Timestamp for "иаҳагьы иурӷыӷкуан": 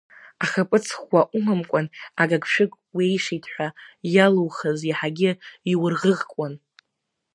4.89-6.53